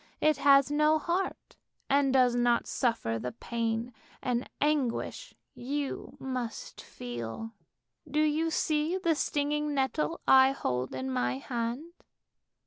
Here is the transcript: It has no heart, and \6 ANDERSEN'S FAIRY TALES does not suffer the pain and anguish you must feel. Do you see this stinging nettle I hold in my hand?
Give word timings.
It 0.19 0.37
has 0.37 0.71
no 0.71 0.97
heart, 0.97 1.55
and 1.87 2.15
\6 2.15 2.17
ANDERSEN'S 2.17 2.17
FAIRY 2.17 2.23
TALES 2.23 2.33
does 2.33 2.41
not 2.41 2.67
suffer 2.67 3.19
the 3.19 3.31
pain 3.33 3.93
and 4.23 4.49
anguish 4.59 5.35
you 5.53 6.17
must 6.19 6.81
feel. 6.81 7.51
Do 8.09 8.21
you 8.21 8.49
see 8.49 8.97
this 8.97 9.19
stinging 9.19 9.75
nettle 9.75 10.19
I 10.27 10.53
hold 10.53 10.95
in 10.95 11.11
my 11.11 11.37
hand? 11.37 11.93